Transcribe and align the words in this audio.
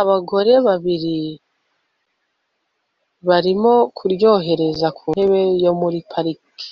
abagore 0.00 0.52
babiri 0.66 1.16
barimo 3.28 3.74
kubyorohereza 3.96 4.86
ku 4.96 5.04
ntebe 5.14 5.40
yo 5.64 5.72
muri 5.80 5.98
parike 6.10 6.66